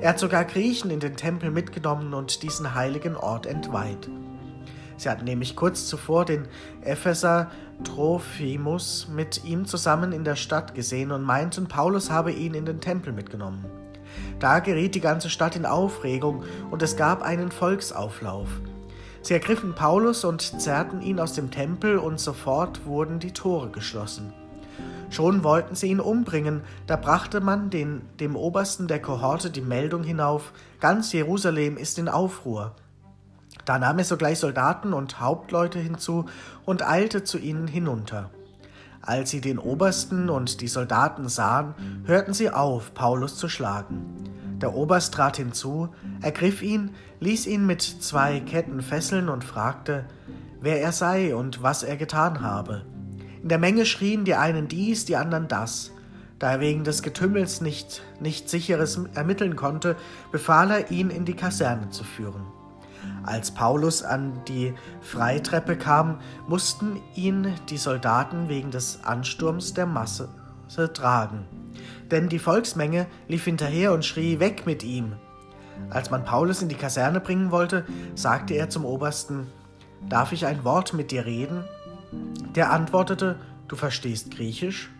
Er 0.00 0.10
hat 0.10 0.18
sogar 0.18 0.44
Griechen 0.44 0.90
in 0.90 1.00
den 1.00 1.16
Tempel 1.16 1.50
mitgenommen 1.50 2.14
und 2.14 2.42
diesen 2.42 2.74
heiligen 2.74 3.16
Ort 3.16 3.46
entweiht. 3.46 4.08
Sie 4.96 5.08
hatten 5.08 5.24
nämlich 5.24 5.56
kurz 5.56 5.86
zuvor 5.86 6.24
den 6.24 6.46
Epheser 6.82 7.50
Trophimus 7.84 9.08
mit 9.08 9.44
ihm 9.44 9.66
zusammen 9.66 10.12
in 10.12 10.24
der 10.24 10.36
Stadt 10.36 10.74
gesehen 10.74 11.12
und 11.12 11.22
meinten, 11.22 11.68
Paulus 11.68 12.10
habe 12.10 12.32
ihn 12.32 12.54
in 12.54 12.64
den 12.64 12.80
Tempel 12.80 13.12
mitgenommen. 13.12 13.64
Da 14.38 14.60
geriet 14.60 14.94
die 14.94 15.00
ganze 15.00 15.30
Stadt 15.30 15.56
in 15.56 15.66
Aufregung 15.66 16.44
und 16.70 16.82
es 16.82 16.96
gab 16.96 17.22
einen 17.22 17.50
Volksauflauf. 17.50 18.48
Sie 19.26 19.34
ergriffen 19.34 19.74
Paulus 19.74 20.24
und 20.24 20.60
zerrten 20.60 21.02
ihn 21.02 21.18
aus 21.18 21.32
dem 21.32 21.50
Tempel, 21.50 21.98
und 21.98 22.20
sofort 22.20 22.86
wurden 22.86 23.18
die 23.18 23.32
Tore 23.32 23.70
geschlossen. 23.70 24.32
Schon 25.10 25.42
wollten 25.42 25.74
sie 25.74 25.88
ihn 25.88 25.98
umbringen, 25.98 26.60
da 26.86 26.94
brachte 26.94 27.40
man 27.40 27.68
den, 27.68 28.02
dem 28.20 28.36
Obersten 28.36 28.86
der 28.86 29.02
Kohorte 29.02 29.50
die 29.50 29.62
Meldung 29.62 30.04
hinauf, 30.04 30.52
ganz 30.78 31.12
Jerusalem 31.12 31.76
ist 31.76 31.98
in 31.98 32.08
Aufruhr. 32.08 32.76
Da 33.64 33.78
nahm 33.78 33.98
er 33.98 34.04
sogleich 34.04 34.38
Soldaten 34.38 34.92
und 34.92 35.20
Hauptleute 35.20 35.78
hinzu 35.78 36.26
und 36.64 36.86
eilte 36.86 37.24
zu 37.24 37.38
ihnen 37.38 37.66
hinunter. 37.66 38.30
Als 39.02 39.30
sie 39.30 39.40
den 39.40 39.58
Obersten 39.58 40.28
und 40.28 40.60
die 40.60 40.68
Soldaten 40.68 41.28
sahen, 41.28 41.74
hörten 42.06 42.34
sie 42.34 42.50
auf, 42.50 42.92
Paulus 42.94 43.36
zu 43.36 43.48
schlagen. 43.48 44.04
Der 44.60 44.74
Oberst 44.74 45.14
trat 45.14 45.36
hinzu, 45.36 45.90
ergriff 46.22 46.62
ihn, 46.62 46.90
ließ 47.20 47.46
ihn 47.46 47.66
mit 47.66 47.82
zwei 47.82 48.40
Ketten 48.40 48.80
fesseln 48.80 49.28
und 49.28 49.44
fragte, 49.44 50.06
wer 50.60 50.80
er 50.80 50.92
sei 50.92 51.36
und 51.36 51.62
was 51.62 51.82
er 51.82 51.96
getan 51.96 52.40
habe. 52.40 52.82
In 53.42 53.48
der 53.48 53.58
Menge 53.58 53.86
schrien 53.86 54.24
die 54.24 54.34
einen 54.34 54.66
dies, 54.66 55.04
die 55.04 55.16
anderen 55.16 55.46
das. 55.46 55.92
Da 56.38 56.52
er 56.52 56.60
wegen 56.60 56.84
des 56.84 57.02
Getümmels 57.02 57.60
nicht, 57.60 58.02
nicht 58.18 58.50
sicheres 58.50 58.98
ermitteln 59.14 59.56
konnte, 59.56 59.94
befahl 60.32 60.70
er, 60.70 60.90
ihn 60.90 61.10
in 61.10 61.24
die 61.24 61.36
Kaserne 61.36 61.90
zu 61.90 62.02
führen. 62.02 62.42
Als 63.24 63.50
Paulus 63.50 64.02
an 64.02 64.40
die 64.48 64.74
Freitreppe 65.00 65.76
kam, 65.76 66.18
mussten 66.48 67.00
ihn 67.14 67.52
die 67.68 67.78
Soldaten 67.78 68.48
wegen 68.48 68.70
des 68.70 69.00
Ansturms 69.04 69.74
der 69.74 69.86
Masse 69.86 70.28
tragen 70.92 71.46
denn 72.10 72.28
die 72.28 72.38
Volksmenge 72.38 73.06
lief 73.28 73.44
hinterher 73.44 73.92
und 73.92 74.04
schrie 74.04 74.40
Weg 74.40 74.66
mit 74.66 74.82
ihm. 74.82 75.14
Als 75.90 76.10
man 76.10 76.24
Paulus 76.24 76.62
in 76.62 76.68
die 76.68 76.74
Kaserne 76.74 77.20
bringen 77.20 77.50
wollte, 77.50 77.84
sagte 78.14 78.54
er 78.54 78.70
zum 78.70 78.84
Obersten 78.84 79.46
Darf 80.08 80.32
ich 80.32 80.46
ein 80.46 80.64
Wort 80.64 80.94
mit 80.94 81.10
dir 81.10 81.26
reden? 81.26 81.64
Der 82.54 82.70
antwortete 82.70 83.36
Du 83.68 83.76
verstehst 83.76 84.30
Griechisch? 84.30 84.90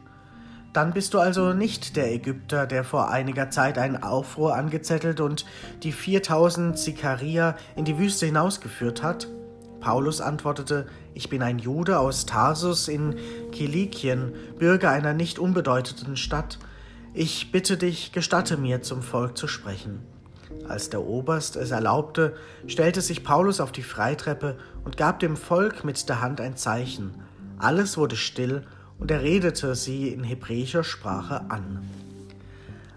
Dann 0.77 0.93
bist 0.93 1.15
du 1.15 1.21
also 1.21 1.55
nicht 1.55 1.97
der 1.97 2.13
Ägypter, 2.13 2.67
der 2.67 2.85
vor 2.85 3.09
einiger 3.09 3.49
Zeit 3.49 3.79
einen 3.79 4.03
Aufruhr 4.03 4.55
angezettelt 4.55 5.23
und 5.23 5.47
die 5.83 5.91
4000 5.91 6.79
Sikarier 6.79 7.57
in 7.77 7.87
die 7.87 7.97
Wüste 7.97 8.27
hinausgeführt 8.27 9.03
hat? 9.03 9.27
Paulus 9.81 10.21
antwortete, 10.21 10.85
ich 11.15 11.31
bin 11.31 11.43
ein 11.43 11.59
Jude 11.59 11.99
aus 11.99 12.27
Tarsus 12.27 12.89
in 12.89 13.17
Kilikien, 13.53 14.35
Bürger 14.59 14.91
einer 14.91 15.15
nicht 15.15 15.39
unbedeutenden 15.39 16.19
Stadt, 16.19 16.59
ich 17.15 17.51
bitte 17.51 17.79
dich, 17.79 18.13
gestatte 18.13 18.59
mir, 18.59 18.83
zum 18.83 19.01
Volk 19.01 19.39
zu 19.39 19.49
sprechen. 19.49 20.01
Als 20.69 20.91
der 20.91 21.01
Oberst 21.01 21.57
es 21.57 21.71
erlaubte, 21.71 22.35
stellte 22.67 23.01
sich 23.01 23.25
Paulus 23.25 23.61
auf 23.61 23.73
die 23.73 23.83
Freitreppe 23.83 24.59
und 24.85 24.99
gab 24.99 25.21
dem 25.21 25.39
Volk 25.39 25.85
mit 25.85 26.07
der 26.11 26.21
Hand 26.21 26.39
ein 26.39 26.59
Zeichen. 26.59 27.15
Alles 27.57 27.97
wurde 27.97 28.17
still 28.17 28.67
und 28.99 29.11
er 29.11 29.23
redete 29.23 29.75
sie 29.75 30.09
in 30.09 30.25
hebräischer 30.25 30.85
Sprache 30.85 31.51
an. 31.51 31.89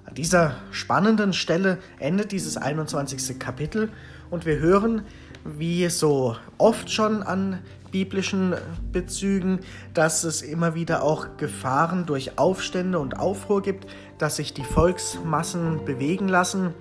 An 0.05 0.15
dieser 0.15 0.55
spannenden 0.71 1.33
Stelle 1.33 1.77
endet 1.99 2.31
dieses 2.31 2.57
21. 2.57 3.37
Kapitel 3.37 3.89
und 4.29 4.45
wir 4.45 4.59
hören, 4.59 5.03
wie 5.43 5.87
so 5.89 6.35
oft 6.57 6.91
schon 6.91 7.23
an 7.23 7.59
biblischen 7.91 8.55
Bezügen, 8.91 9.59
dass 9.93 10.23
es 10.23 10.41
immer 10.41 10.75
wieder 10.75 11.03
auch 11.03 11.37
Gefahren 11.37 12.05
durch 12.05 12.37
Aufstände 12.37 12.99
und 12.99 13.17
Aufruhr 13.19 13.61
gibt, 13.61 13.87
dass 14.17 14.35
sich 14.35 14.53
die 14.53 14.63
Volksmassen 14.63 15.85
bewegen 15.85 16.27
lassen, 16.27 16.73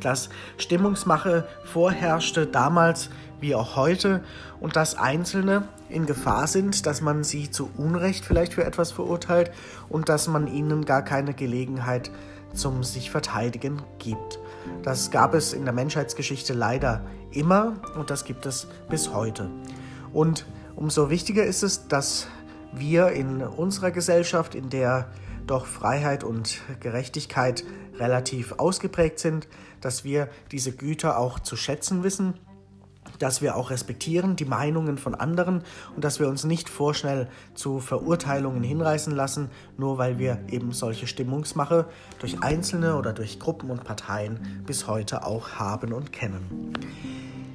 dass 0.00 0.28
Stimmungsmache 0.58 1.46
vorherrschte 1.64 2.46
damals 2.46 3.10
wie 3.40 3.54
auch 3.54 3.76
heute 3.76 4.22
und 4.60 4.76
dass 4.76 4.96
Einzelne 4.96 5.64
in 5.88 6.06
Gefahr 6.06 6.46
sind, 6.46 6.86
dass 6.86 7.00
man 7.00 7.24
sie 7.24 7.50
zu 7.50 7.70
Unrecht 7.76 8.24
vielleicht 8.24 8.54
für 8.54 8.64
etwas 8.64 8.92
verurteilt 8.92 9.50
und 9.88 10.08
dass 10.08 10.28
man 10.28 10.46
ihnen 10.46 10.84
gar 10.84 11.02
keine 11.02 11.34
Gelegenheit 11.34 12.10
zum 12.54 12.84
sich 12.84 13.10
verteidigen 13.10 13.82
gibt. 13.98 14.38
Das 14.82 15.10
gab 15.10 15.34
es 15.34 15.52
in 15.52 15.64
der 15.64 15.74
Menschheitsgeschichte 15.74 16.52
leider 16.52 17.02
immer 17.30 17.74
und 17.96 18.10
das 18.10 18.24
gibt 18.24 18.46
es 18.46 18.68
bis 18.88 19.12
heute. 19.12 19.50
Und 20.12 20.46
umso 20.76 21.10
wichtiger 21.10 21.44
ist 21.44 21.62
es, 21.62 21.88
dass 21.88 22.28
wir 22.72 23.08
in 23.08 23.42
unserer 23.42 23.90
Gesellschaft, 23.90 24.54
in 24.54 24.70
der 24.70 25.08
doch 25.46 25.66
Freiheit 25.66 26.24
und 26.24 26.60
Gerechtigkeit 26.80 27.64
relativ 27.98 28.52
ausgeprägt 28.52 29.18
sind, 29.18 29.48
dass 29.80 30.04
wir 30.04 30.28
diese 30.50 30.72
Güter 30.72 31.18
auch 31.18 31.38
zu 31.38 31.56
schätzen 31.56 32.02
wissen, 32.02 32.34
dass 33.18 33.42
wir 33.42 33.56
auch 33.56 33.70
respektieren 33.70 34.36
die 34.36 34.44
Meinungen 34.44 34.98
von 34.98 35.14
anderen 35.14 35.62
und 35.94 36.04
dass 36.04 36.20
wir 36.20 36.28
uns 36.28 36.44
nicht 36.44 36.68
vorschnell 36.68 37.28
zu 37.54 37.80
Verurteilungen 37.80 38.62
hinreißen 38.62 39.14
lassen, 39.14 39.50
nur 39.76 39.98
weil 39.98 40.18
wir 40.18 40.40
eben 40.48 40.72
solche 40.72 41.06
Stimmungsmache 41.06 41.86
durch 42.18 42.42
Einzelne 42.42 42.96
oder 42.96 43.12
durch 43.12 43.38
Gruppen 43.38 43.70
und 43.70 43.84
Parteien 43.84 44.62
bis 44.66 44.86
heute 44.86 45.24
auch 45.24 45.52
haben 45.52 45.92
und 45.92 46.12
kennen. 46.12 46.72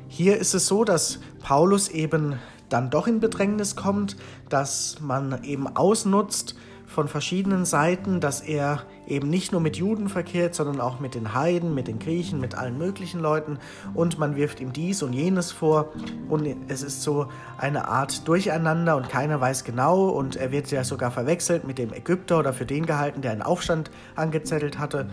Hier 0.07 0.37
ist 0.37 0.53
es 0.53 0.67
so, 0.67 0.83
dass 0.83 1.19
Paulus 1.41 1.89
eben 1.89 2.39
dann 2.69 2.89
doch 2.89 3.07
in 3.07 3.19
Bedrängnis 3.19 3.75
kommt, 3.75 4.17
dass 4.49 4.99
man 5.01 5.43
eben 5.43 5.67
ausnutzt, 5.75 6.55
von 6.87 7.07
verschiedenen 7.09 7.65
Seiten, 7.65 8.21
dass 8.21 8.41
er 8.41 8.83
eben 9.05 9.29
nicht 9.29 9.51
nur 9.51 9.61
mit 9.61 9.75
Juden 9.75 10.09
verkehrt, 10.09 10.55
sondern 10.55 10.81
auch 10.81 10.99
mit 10.99 11.15
den 11.15 11.33
Heiden, 11.33 11.75
mit 11.75 11.87
den 11.87 11.99
Griechen, 11.99 12.39
mit 12.39 12.55
allen 12.55 12.77
möglichen 12.77 13.19
Leuten. 13.19 13.59
Und 13.93 14.17
man 14.17 14.35
wirft 14.35 14.61
ihm 14.61 14.73
dies 14.73 15.03
und 15.03 15.13
jenes 15.13 15.51
vor. 15.51 15.91
Und 16.29 16.47
es 16.69 16.81
ist 16.81 17.03
so 17.03 17.27
eine 17.57 17.87
Art 17.87 18.27
Durcheinander 18.27 18.95
und 18.95 19.09
keiner 19.09 19.39
weiß 19.39 19.65
genau. 19.65 20.07
Und 20.09 20.37
er 20.37 20.51
wird 20.51 20.71
ja 20.71 20.83
sogar 20.83 21.11
verwechselt 21.11 21.67
mit 21.67 21.77
dem 21.77 21.93
Ägypter 21.93 22.39
oder 22.39 22.53
für 22.53 22.65
den 22.65 22.85
gehalten, 22.85 23.21
der 23.21 23.31
einen 23.31 23.41
Aufstand 23.43 23.91
angezettelt 24.15 24.79
hatte. 24.79 25.09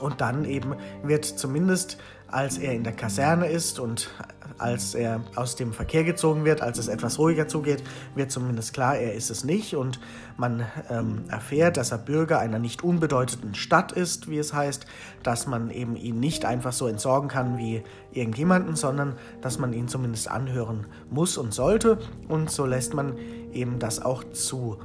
Und 0.00 0.20
dann 0.20 0.44
eben 0.44 0.74
wird 1.02 1.24
zumindest, 1.24 1.98
als 2.30 2.58
er 2.58 2.74
in 2.74 2.84
der 2.84 2.92
Kaserne 2.92 3.46
ist 3.46 3.80
und 3.80 4.10
als 4.58 4.94
er 4.94 5.22
aus 5.36 5.56
dem 5.56 5.72
Verkehr 5.72 6.04
gezogen 6.04 6.44
wird, 6.44 6.62
als 6.62 6.78
es 6.78 6.88
etwas 6.88 7.18
ruhiger 7.18 7.48
zugeht, 7.48 7.82
wird 8.14 8.30
zumindest 8.30 8.74
klar, 8.74 8.96
er 8.96 9.14
ist 9.14 9.30
es 9.30 9.44
nicht 9.44 9.76
und 9.76 10.00
man 10.36 10.66
ähm, 10.90 11.24
erfährt, 11.28 11.76
dass 11.76 11.92
er 11.92 11.98
Bürger 11.98 12.38
einer 12.38 12.58
nicht 12.58 12.82
unbedeutenden 12.82 13.54
Stadt 13.54 13.92
ist, 13.92 14.28
wie 14.28 14.38
es 14.38 14.52
heißt, 14.52 14.86
dass 15.22 15.46
man 15.46 15.70
eben 15.70 15.96
ihn 15.96 16.20
nicht 16.20 16.44
einfach 16.44 16.72
so 16.72 16.86
entsorgen 16.86 17.28
kann 17.28 17.56
wie 17.58 17.82
irgendjemanden, 18.12 18.76
sondern 18.76 19.14
dass 19.40 19.58
man 19.58 19.72
ihn 19.72 19.88
zumindest 19.88 20.30
anhören 20.30 20.86
muss 21.10 21.38
und 21.38 21.54
sollte 21.54 21.98
und 22.28 22.50
so 22.50 22.66
lässt 22.66 22.94
man 22.94 23.16
eben 23.52 23.78
das 23.78 24.02
auch 24.02 24.24
zu. 24.32 24.78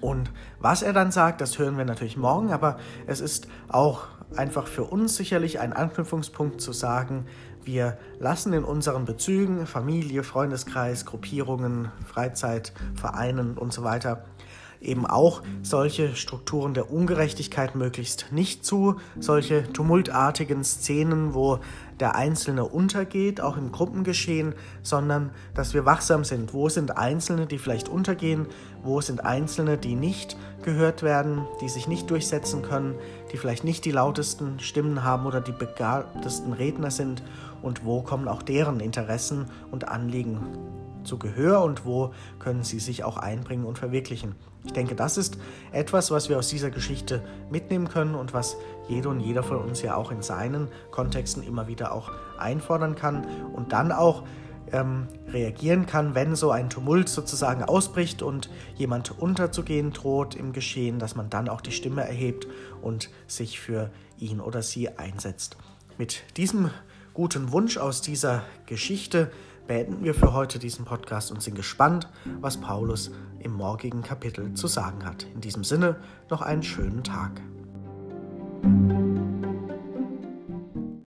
Und 0.00 0.30
was 0.60 0.82
er 0.82 0.92
dann 0.92 1.10
sagt, 1.10 1.40
das 1.40 1.58
hören 1.58 1.78
wir 1.78 1.84
natürlich 1.84 2.16
morgen, 2.16 2.52
aber 2.52 2.78
es 3.06 3.20
ist 3.20 3.48
auch 3.68 4.04
einfach 4.36 4.66
für 4.66 4.84
uns 4.84 5.16
sicherlich 5.16 5.60
ein 5.60 5.72
Anknüpfungspunkt 5.72 6.60
zu 6.60 6.72
sagen, 6.72 7.26
Wir 7.66 7.98
lassen 8.20 8.52
in 8.52 8.62
unseren 8.62 9.06
Bezügen, 9.06 9.66
Familie, 9.66 10.22
Freundeskreis, 10.22 11.04
Gruppierungen, 11.04 11.90
Freizeit, 12.06 12.72
Vereinen 12.94 13.58
und 13.58 13.72
so 13.72 13.82
weiter 13.82 14.24
eben 14.80 15.06
auch 15.06 15.42
solche 15.62 16.14
Strukturen 16.14 16.74
der 16.74 16.90
Ungerechtigkeit 16.92 17.74
möglichst 17.74 18.26
nicht 18.30 18.64
zu, 18.64 18.96
solche 19.18 19.72
tumultartigen 19.72 20.64
Szenen, 20.64 21.34
wo 21.34 21.58
der 22.00 22.14
Einzelne 22.14 22.64
untergeht, 22.64 23.40
auch 23.40 23.56
im 23.56 23.72
Gruppengeschehen, 23.72 24.54
sondern 24.82 25.30
dass 25.54 25.74
wir 25.74 25.84
wachsam 25.84 26.24
sind. 26.24 26.52
Wo 26.52 26.68
sind 26.68 26.96
Einzelne, 26.96 27.46
die 27.46 27.58
vielleicht 27.58 27.88
untergehen? 27.88 28.46
Wo 28.82 29.00
sind 29.00 29.24
Einzelne, 29.24 29.78
die 29.78 29.94
nicht 29.94 30.36
gehört 30.62 31.02
werden, 31.02 31.46
die 31.60 31.68
sich 31.68 31.88
nicht 31.88 32.10
durchsetzen 32.10 32.62
können, 32.62 32.94
die 33.32 33.36
vielleicht 33.36 33.64
nicht 33.64 33.84
die 33.84 33.92
lautesten 33.92 34.60
Stimmen 34.60 35.04
haben 35.04 35.26
oder 35.26 35.40
die 35.40 35.52
begabtesten 35.52 36.52
Redner 36.52 36.90
sind? 36.90 37.22
Und 37.62 37.84
wo 37.84 38.02
kommen 38.02 38.28
auch 38.28 38.42
deren 38.42 38.80
Interessen 38.80 39.46
und 39.70 39.88
Anliegen 39.88 40.38
zu 41.06 41.18
Gehör 41.18 41.62
und 41.62 41.86
wo 41.86 42.12
können 42.38 42.64
sie 42.64 42.80
sich 42.80 43.04
auch 43.04 43.16
einbringen 43.16 43.64
und 43.64 43.78
verwirklichen. 43.78 44.34
Ich 44.66 44.72
denke, 44.72 44.94
das 44.94 45.16
ist 45.16 45.38
etwas, 45.72 46.10
was 46.10 46.28
wir 46.28 46.38
aus 46.38 46.48
dieser 46.48 46.70
Geschichte 46.70 47.22
mitnehmen 47.50 47.88
können 47.88 48.14
und 48.14 48.34
was 48.34 48.56
jeder 48.88 49.10
und 49.10 49.20
jeder 49.20 49.42
von 49.42 49.58
uns 49.58 49.80
ja 49.80 49.96
auch 49.96 50.10
in 50.10 50.22
seinen 50.22 50.68
Kontexten 50.90 51.42
immer 51.42 51.68
wieder 51.68 51.92
auch 51.92 52.10
einfordern 52.38 52.96
kann 52.96 53.26
und 53.54 53.72
dann 53.72 53.92
auch 53.92 54.24
ähm, 54.72 55.06
reagieren 55.28 55.86
kann, 55.86 56.14
wenn 56.14 56.34
so 56.34 56.50
ein 56.50 56.68
Tumult 56.68 57.08
sozusagen 57.08 57.62
ausbricht 57.62 58.22
und 58.22 58.50
jemand 58.74 59.18
unterzugehen 59.18 59.92
droht 59.92 60.34
im 60.34 60.52
Geschehen, 60.52 60.98
dass 60.98 61.14
man 61.14 61.30
dann 61.30 61.48
auch 61.48 61.60
die 61.60 61.70
Stimme 61.70 62.02
erhebt 62.02 62.46
und 62.82 63.10
sich 63.28 63.60
für 63.60 63.90
ihn 64.18 64.40
oder 64.40 64.62
sie 64.62 64.88
einsetzt. 64.98 65.56
Mit 65.98 66.24
diesem 66.36 66.70
guten 67.14 67.52
Wunsch 67.52 67.78
aus 67.78 68.02
dieser 68.02 68.42
Geschichte 68.66 69.30
beenden 69.66 70.04
wir 70.04 70.14
für 70.14 70.32
heute 70.32 70.58
diesen 70.58 70.84
Podcast 70.84 71.30
und 71.30 71.42
sind 71.42 71.54
gespannt, 71.54 72.08
was 72.40 72.56
Paulus 72.56 73.10
im 73.40 73.52
morgigen 73.52 74.02
Kapitel 74.02 74.54
zu 74.54 74.66
sagen 74.66 75.04
hat. 75.04 75.26
In 75.34 75.40
diesem 75.40 75.64
Sinne 75.64 75.96
noch 76.30 76.42
einen 76.42 76.62
schönen 76.62 77.04
Tag. 77.04 77.40